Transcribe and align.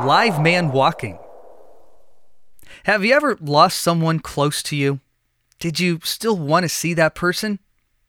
Live 0.00 0.40
Man 0.40 0.72
Walking. 0.72 1.18
Have 2.84 3.04
you 3.04 3.14
ever 3.14 3.36
lost 3.40 3.78
someone 3.78 4.20
close 4.20 4.62
to 4.64 4.74
you? 4.74 5.00
Did 5.60 5.78
you 5.78 6.00
still 6.02 6.36
want 6.36 6.64
to 6.64 6.68
see 6.68 6.94
that 6.94 7.14
person? 7.14 7.60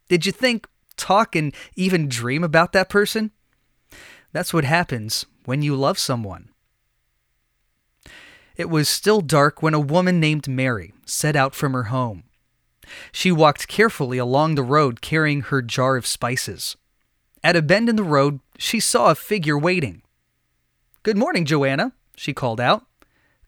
Did 0.08 0.24
you 0.24 0.32
think, 0.32 0.66
talk, 0.96 1.36
and 1.36 1.54
even 1.76 2.08
dream 2.08 2.42
about 2.42 2.72
that 2.72 2.88
person? 2.88 3.32
That's 4.32 4.52
what 4.52 4.64
happens 4.64 5.26
when 5.44 5.62
you 5.62 5.76
love 5.76 5.98
someone. 5.98 6.48
It 8.56 8.70
was 8.70 8.88
still 8.88 9.20
dark 9.20 9.62
when 9.62 9.74
a 9.74 9.78
woman 9.78 10.18
named 10.18 10.48
Mary 10.48 10.94
set 11.04 11.36
out 11.36 11.54
from 11.54 11.74
her 11.74 11.84
home. 11.84 12.24
She 13.12 13.30
walked 13.30 13.68
carefully 13.68 14.18
along 14.18 14.54
the 14.54 14.62
road 14.62 15.02
carrying 15.02 15.42
her 15.42 15.60
jar 15.60 15.96
of 15.96 16.06
spices. 16.06 16.76
At 17.44 17.56
a 17.56 17.62
bend 17.62 17.90
in 17.90 17.96
the 17.96 18.02
road, 18.02 18.40
she 18.58 18.80
saw 18.80 19.10
a 19.10 19.14
figure 19.14 19.58
waiting. 19.58 20.00
Good 21.04 21.18
morning, 21.18 21.44
Joanna, 21.44 21.92
she 22.16 22.32
called 22.32 22.58
out. 22.58 22.86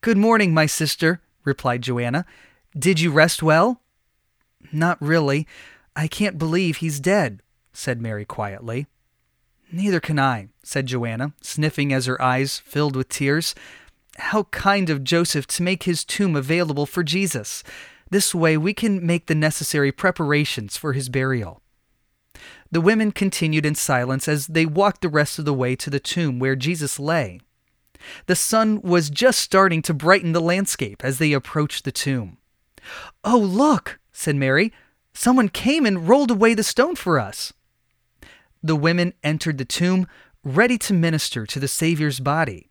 Good 0.02 0.18
morning, 0.18 0.52
my 0.52 0.66
sister, 0.66 1.22
replied 1.42 1.80
Joanna. 1.80 2.26
Did 2.78 3.00
you 3.00 3.10
rest 3.10 3.42
well? 3.42 3.80
Not 4.72 5.00
really. 5.00 5.46
I 5.96 6.06
can't 6.06 6.36
believe 6.36 6.76
he's 6.76 7.00
dead, 7.00 7.40
said 7.72 7.98
Mary 7.98 8.26
quietly. 8.26 8.88
Neither 9.72 10.00
can 10.00 10.18
I, 10.18 10.48
said 10.62 10.84
Joanna, 10.84 11.32
sniffing 11.40 11.94
as 11.94 12.04
her 12.04 12.20
eyes 12.20 12.58
filled 12.58 12.94
with 12.94 13.08
tears. 13.08 13.54
How 14.18 14.42
kind 14.42 14.90
of 14.90 15.02
Joseph 15.02 15.46
to 15.46 15.62
make 15.62 15.84
his 15.84 16.04
tomb 16.04 16.36
available 16.36 16.84
for 16.84 17.02
Jesus. 17.02 17.64
This 18.10 18.34
way 18.34 18.58
we 18.58 18.74
can 18.74 19.04
make 19.04 19.28
the 19.28 19.34
necessary 19.34 19.92
preparations 19.92 20.76
for 20.76 20.92
his 20.92 21.08
burial. 21.08 21.62
The 22.70 22.82
women 22.82 23.12
continued 23.12 23.64
in 23.64 23.74
silence 23.74 24.28
as 24.28 24.46
they 24.46 24.66
walked 24.66 25.00
the 25.00 25.08
rest 25.08 25.38
of 25.38 25.46
the 25.46 25.54
way 25.54 25.74
to 25.76 25.88
the 25.88 25.98
tomb 25.98 26.38
where 26.38 26.54
Jesus 26.54 26.98
lay. 26.98 27.40
The 28.26 28.36
sun 28.36 28.80
was 28.82 29.10
just 29.10 29.40
starting 29.40 29.82
to 29.82 29.94
brighten 29.94 30.32
the 30.32 30.40
landscape 30.40 31.04
as 31.04 31.18
they 31.18 31.32
approached 31.32 31.84
the 31.84 31.92
tomb. 31.92 32.38
Oh, 33.24 33.38
look, 33.38 33.98
said 34.12 34.36
Mary. 34.36 34.72
Someone 35.12 35.48
came 35.48 35.86
and 35.86 36.08
rolled 36.08 36.30
away 36.30 36.54
the 36.54 36.62
stone 36.62 36.94
for 36.94 37.18
us. 37.18 37.52
The 38.62 38.76
women 38.76 39.14
entered 39.22 39.58
the 39.58 39.64
tomb, 39.64 40.06
ready 40.44 40.78
to 40.78 40.92
minister 40.92 41.46
to 41.46 41.58
the 41.58 41.68
Savior's 41.68 42.20
body. 42.20 42.70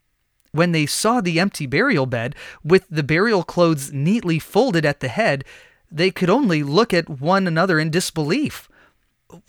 When 0.51 0.71
they 0.71 0.85
saw 0.85 1.19
the 1.19 1.39
empty 1.39 1.65
burial 1.65 2.05
bed, 2.05 2.35
with 2.63 2.85
the 2.89 3.03
burial 3.03 3.43
clothes 3.43 3.91
neatly 3.91 4.39
folded 4.39 4.85
at 4.85 5.01
the 5.01 5.09
head, 5.09 5.43
they 5.91 6.11
could 6.11 6.29
only 6.29 6.63
look 6.63 6.93
at 6.93 7.09
one 7.09 7.47
another 7.47 7.79
in 7.79 7.89
disbelief. 7.89 8.69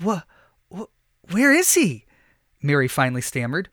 Wh- 0.05 0.23
wh- 0.75 0.91
where 1.31 1.53
is 1.53 1.75
he? 1.75 2.07
Mary 2.63 2.89
finally 2.89 3.21
stammered. 3.21 3.69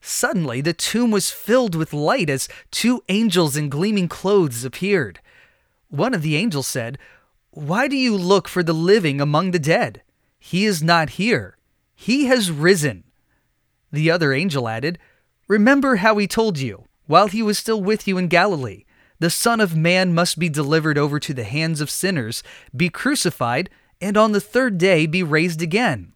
Suddenly, 0.00 0.60
the 0.60 0.72
tomb 0.72 1.10
was 1.10 1.30
filled 1.30 1.74
with 1.74 1.92
light 1.92 2.30
as 2.30 2.48
two 2.70 3.02
angels 3.08 3.56
in 3.56 3.68
gleaming 3.68 4.08
clothes 4.08 4.64
appeared. 4.64 5.20
One 5.88 6.14
of 6.14 6.22
the 6.22 6.36
angels 6.36 6.66
said, 6.66 6.98
Why 7.50 7.88
do 7.88 7.96
you 7.96 8.16
look 8.16 8.48
for 8.48 8.62
the 8.62 8.72
living 8.72 9.20
among 9.20 9.50
the 9.50 9.58
dead? 9.58 10.02
He 10.38 10.64
is 10.64 10.82
not 10.82 11.10
here. 11.10 11.56
He 11.94 12.26
has 12.26 12.50
risen. 12.50 13.04
The 13.90 14.10
other 14.10 14.32
angel 14.32 14.68
added, 14.68 14.98
Remember 15.48 15.96
how 15.96 16.16
he 16.18 16.26
told 16.26 16.58
you, 16.58 16.84
while 17.06 17.28
he 17.28 17.42
was 17.42 17.58
still 17.58 17.82
with 17.82 18.06
you 18.06 18.18
in 18.18 18.28
Galilee, 18.28 18.84
the 19.18 19.30
Son 19.30 19.60
of 19.60 19.74
Man 19.74 20.14
must 20.14 20.38
be 20.38 20.48
delivered 20.48 20.98
over 20.98 21.18
to 21.18 21.34
the 21.34 21.44
hands 21.44 21.80
of 21.80 21.90
sinners, 21.90 22.42
be 22.76 22.88
crucified, 22.88 23.68
and 24.00 24.16
on 24.16 24.32
the 24.32 24.40
third 24.40 24.78
day 24.78 25.06
be 25.06 25.22
raised 25.22 25.60
again. 25.60 26.12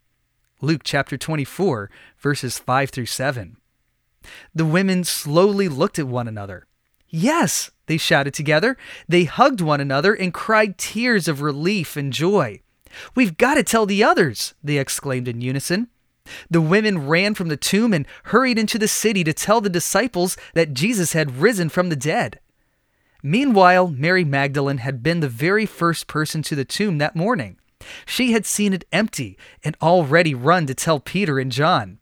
Luke 0.61 0.83
chapter 0.85 1.17
24, 1.17 1.91
verses 2.19 2.59
5 2.59 2.91
through 2.91 3.07
7. 3.07 3.57
The 4.55 4.65
women 4.65 5.05
slowly 5.05 5.69
looked 5.69 5.99
at 5.99 6.07
one 6.07 6.29
another. 6.29 6.67
Yes, 7.09 7.71
they 7.87 7.99
shouted 7.99 8.35
together. 8.35 8.77
They 9.07 9.25
hugged 9.25 9.61
one 9.61 9.81
another 9.81 10.15
and 10.15 10.33
cried 10.33 10.79
tears 10.79 11.29
of 11.29 11.43
relief 11.43 11.97
and 11.97 12.13
joy. 12.13 12.61
We've 13.15 13.37
got 13.37 13.55
to 13.55 13.63
tell 13.63 13.87
the 13.87 14.05
others, 14.05 14.55
they 14.63 14.79
exclaimed 14.79 15.29
in 15.29 15.41
unison. 15.41 15.89
The 16.51 16.61
women 16.61 17.07
ran 17.07 17.35
from 17.35 17.49
the 17.49 17.57
tomb 17.57 17.93
and 17.93 18.07
hurried 18.25 18.59
into 18.59 18.79
the 18.79 18.89
city 18.89 19.25
to 19.25 19.33
tell 19.33 19.61
the 19.61 19.69
disciples 19.69 20.37
that 20.55 20.73
Jesus 20.73 21.13
had 21.13 21.37
risen 21.37 21.69
from 21.69 21.89
the 21.89 21.97
dead. 21.97 22.39
Meanwhile, 23.23 23.89
Mary 23.89 24.25
Magdalene 24.25 24.79
had 24.79 25.03
been 25.03 25.21
the 25.21 25.29
very 25.29 25.67
first 25.67 26.07
person 26.07 26.43
to 26.43 26.55
the 26.55 26.65
tomb 26.65 26.99
that 26.99 27.17
morning. 27.17 27.59
She 28.07 28.33
had 28.33 28.47
seen 28.47 28.73
it 28.73 28.85
empty 28.93 29.37
and 29.65 29.77
already 29.83 30.35
run 30.35 30.67
to 30.67 30.75
tell 30.75 31.01
Peter 31.01 31.39
and 31.39 31.51
John. 31.51 31.99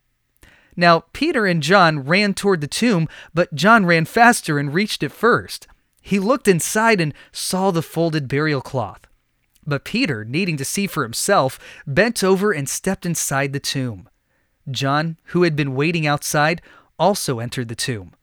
Now, 0.81 1.01
Peter 1.13 1.45
and 1.45 1.63
John 1.63 2.07
ran 2.07 2.33
toward 2.33 2.63
the 2.63 2.67
tomb, 2.67 3.07
but 3.35 3.55
John 3.55 3.85
ran 3.85 4.07
faster 4.07 4.59
and 4.59 4.73
reached 4.73 5.03
it 5.03 5.13
first. 5.13 5.69
He 6.01 6.19
looked 6.19 6.49
inside 6.49 7.03
and 7.03 7.13
saw 7.33 7.71
the 7.71 7.83
folded 7.83 8.29
burial 8.29 8.63
cloth. 8.63 9.07
But 9.67 9.85
Peter, 9.85 10.25
needing 10.25 10.57
to 10.57 10.65
see 10.65 10.87
for 10.87 11.03
himself, 11.03 11.59
bent 11.87 12.25
over 12.25 12.51
and 12.51 12.67
stepped 12.67 13.05
inside 13.05 13.53
the 13.53 13.61
tomb. 13.61 14.09
John, 14.71 15.19
who 15.25 15.43
had 15.43 15.55
been 15.55 15.75
waiting 15.75 16.07
outside, 16.07 16.63
also 16.99 17.41
entered 17.41 17.69
the 17.69 17.75
tomb. 17.75 18.15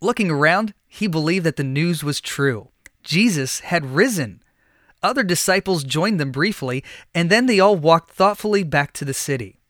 Looking 0.00 0.28
around, 0.28 0.74
he 0.88 1.06
believed 1.06 1.46
that 1.46 1.54
the 1.54 1.62
news 1.62 2.02
was 2.02 2.20
true. 2.20 2.70
Jesus 3.04 3.60
had 3.60 3.94
risen. 3.94 4.42
Other 5.04 5.22
disciples 5.22 5.84
joined 5.84 6.18
them 6.18 6.32
briefly, 6.32 6.82
and 7.14 7.30
then 7.30 7.46
they 7.46 7.60
all 7.60 7.76
walked 7.76 8.10
thoughtfully 8.10 8.64
back 8.64 8.92
to 8.94 9.04
the 9.04 9.14
city. 9.14 9.60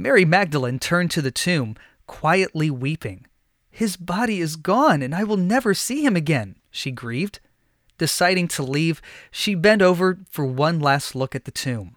Mary 0.00 0.24
Magdalene 0.24 0.78
turned 0.78 1.10
to 1.10 1.20
the 1.20 1.30
tomb, 1.30 1.76
quietly 2.06 2.70
weeping. 2.70 3.26
His 3.70 3.98
body 3.98 4.40
is 4.40 4.56
gone, 4.56 5.02
and 5.02 5.14
I 5.14 5.24
will 5.24 5.36
never 5.36 5.74
see 5.74 6.02
him 6.02 6.16
again, 6.16 6.56
she 6.70 6.90
grieved. 6.90 7.38
Deciding 7.98 8.48
to 8.48 8.62
leave, 8.62 9.02
she 9.30 9.54
bent 9.54 9.82
over 9.82 10.18
for 10.30 10.46
one 10.46 10.80
last 10.80 11.14
look 11.14 11.34
at 11.34 11.44
the 11.44 11.50
tomb. 11.50 11.96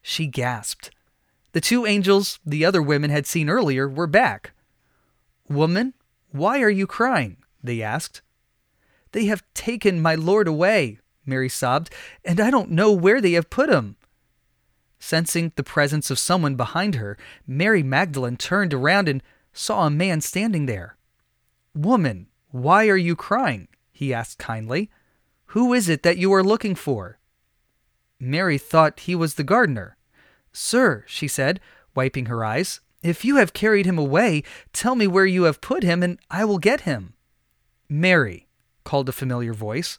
She 0.00 0.28
gasped. 0.28 0.92
The 1.50 1.60
two 1.60 1.86
angels 1.86 2.38
the 2.46 2.64
other 2.64 2.80
women 2.80 3.10
had 3.10 3.26
seen 3.26 3.50
earlier 3.50 3.88
were 3.88 4.06
back. 4.06 4.52
Woman, 5.48 5.94
why 6.30 6.62
are 6.62 6.70
you 6.70 6.86
crying? 6.86 7.38
they 7.64 7.82
asked. 7.82 8.22
They 9.10 9.24
have 9.24 9.42
taken 9.54 10.00
my 10.00 10.14
Lord 10.14 10.46
away, 10.46 11.00
Mary 11.26 11.48
sobbed, 11.48 11.90
and 12.24 12.38
I 12.38 12.52
don't 12.52 12.70
know 12.70 12.92
where 12.92 13.20
they 13.20 13.32
have 13.32 13.50
put 13.50 13.68
him. 13.68 13.96
Sensing 15.00 15.50
the 15.56 15.64
presence 15.64 16.10
of 16.10 16.18
someone 16.18 16.54
behind 16.54 16.96
her, 16.96 17.16
Mary 17.46 17.82
Magdalene 17.82 18.36
turned 18.36 18.72
around 18.72 19.08
and 19.08 19.22
saw 19.52 19.86
a 19.86 19.90
man 19.90 20.20
standing 20.20 20.66
there. 20.66 20.96
Woman, 21.74 22.28
why 22.50 22.88
are 22.88 22.96
you 22.96 23.16
crying? 23.16 23.68
he 23.90 24.14
asked 24.14 24.38
kindly. 24.38 24.90
Who 25.46 25.72
is 25.72 25.88
it 25.88 26.02
that 26.02 26.18
you 26.18 26.32
are 26.32 26.44
looking 26.44 26.74
for? 26.74 27.18
Mary 28.20 28.58
thought 28.58 29.00
he 29.00 29.14
was 29.14 29.34
the 29.34 29.42
gardener. 29.42 29.96
Sir, 30.52 31.04
she 31.08 31.26
said, 31.26 31.60
wiping 31.94 32.26
her 32.26 32.44
eyes, 32.44 32.80
if 33.02 33.24
you 33.24 33.36
have 33.36 33.54
carried 33.54 33.86
him 33.86 33.98
away, 33.98 34.42
tell 34.72 34.94
me 34.94 35.06
where 35.06 35.26
you 35.26 35.44
have 35.44 35.62
put 35.62 35.82
him, 35.82 36.02
and 36.02 36.18
I 36.30 36.44
will 36.44 36.58
get 36.58 36.82
him. 36.82 37.14
Mary, 37.88 38.46
called 38.84 39.08
a 39.08 39.12
familiar 39.12 39.54
voice. 39.54 39.98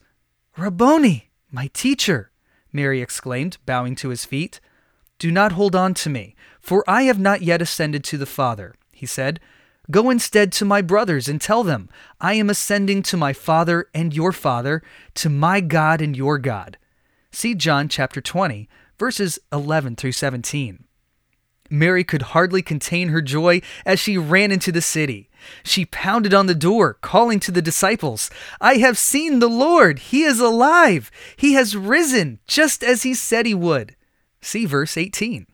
Rabboni, 0.56 1.30
my 1.50 1.68
teacher, 1.72 2.30
Mary 2.72 3.02
exclaimed, 3.02 3.58
bowing 3.66 3.96
to 3.96 4.10
his 4.10 4.24
feet. 4.24 4.60
Do 5.22 5.30
not 5.30 5.52
hold 5.52 5.76
on 5.76 5.94
to 5.94 6.10
me, 6.10 6.34
for 6.60 6.82
I 6.88 7.02
have 7.02 7.20
not 7.20 7.42
yet 7.42 7.62
ascended 7.62 8.02
to 8.02 8.18
the 8.18 8.26
Father, 8.26 8.74
he 8.90 9.06
said. 9.06 9.38
Go 9.88 10.10
instead 10.10 10.50
to 10.50 10.64
my 10.64 10.82
brothers 10.82 11.28
and 11.28 11.40
tell 11.40 11.62
them, 11.62 11.88
I 12.20 12.32
am 12.32 12.50
ascending 12.50 13.04
to 13.04 13.16
my 13.16 13.32
Father 13.32 13.86
and 13.94 14.12
your 14.12 14.32
Father, 14.32 14.82
to 15.14 15.28
my 15.28 15.60
God 15.60 16.00
and 16.00 16.16
your 16.16 16.38
God. 16.38 16.76
See 17.30 17.54
John 17.54 17.88
chapter 17.88 18.20
20, 18.20 18.68
verses 18.98 19.38
11 19.52 19.94
through 19.94 20.10
17. 20.10 20.82
Mary 21.70 22.02
could 22.02 22.22
hardly 22.22 22.60
contain 22.60 23.10
her 23.10 23.22
joy 23.22 23.62
as 23.86 24.00
she 24.00 24.18
ran 24.18 24.50
into 24.50 24.72
the 24.72 24.82
city. 24.82 25.30
She 25.62 25.84
pounded 25.84 26.34
on 26.34 26.46
the 26.46 26.52
door, 26.52 26.94
calling 26.94 27.38
to 27.38 27.52
the 27.52 27.62
disciples, 27.62 28.28
I 28.60 28.78
have 28.78 28.98
seen 28.98 29.38
the 29.38 29.48
Lord. 29.48 30.00
He 30.00 30.24
is 30.24 30.40
alive. 30.40 31.12
He 31.36 31.52
has 31.52 31.76
risen, 31.76 32.40
just 32.48 32.82
as 32.82 33.04
he 33.04 33.14
said 33.14 33.46
he 33.46 33.54
would. 33.54 33.94
See 34.42 34.66
verse 34.66 34.96
18. 34.96 35.46